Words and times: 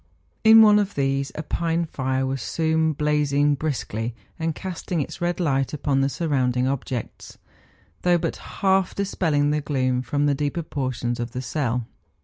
In 0.43 0.63
one 0.63 0.79
of 0.79 0.95
these 0.95 1.31
a 1.35 1.43
pine 1.43 1.85
fire 1.85 2.25
was 2.25 2.41
soon 2.41 2.93
blazing 2.93 3.53
briskly, 3.53 4.15
and 4.39 4.55
casting 4.55 4.99
its 4.99 5.21
red 5.21 5.39
light 5.39 5.73
upon 5.75 6.01
the 6.01 6.09
surrounding 6.09 6.67
objects, 6.67 7.37
though 8.01 8.17
but 8.17 8.37
half 8.37 8.95
dis¬ 8.95 9.15
pelling 9.19 9.51
the 9.51 9.61
gloom 9.61 10.01
from 10.01 10.25
the 10.25 10.33
deeper 10.33 10.63
portions 10.63 11.19
of 11.19 11.33
the 11.33 11.41
cell. 11.43 11.85